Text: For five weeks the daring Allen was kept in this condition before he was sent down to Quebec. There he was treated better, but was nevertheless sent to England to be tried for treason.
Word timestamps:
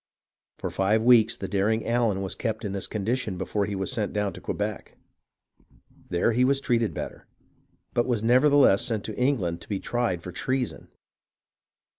For 0.57 0.71
five 0.71 1.03
weeks 1.03 1.37
the 1.37 1.47
daring 1.47 1.85
Allen 1.85 2.23
was 2.23 2.33
kept 2.33 2.65
in 2.65 2.71
this 2.71 2.87
condition 2.87 3.37
before 3.37 3.67
he 3.67 3.75
was 3.75 3.91
sent 3.91 4.13
down 4.13 4.33
to 4.33 4.41
Quebec. 4.41 4.97
There 6.09 6.31
he 6.31 6.43
was 6.43 6.59
treated 6.59 6.95
better, 6.95 7.27
but 7.93 8.07
was 8.07 8.23
nevertheless 8.23 8.83
sent 8.83 9.03
to 9.03 9.15
England 9.15 9.61
to 9.61 9.69
be 9.69 9.79
tried 9.79 10.23
for 10.23 10.31
treason. 10.31 10.87